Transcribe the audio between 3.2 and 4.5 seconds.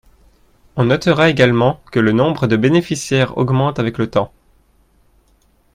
augmente avec le temps.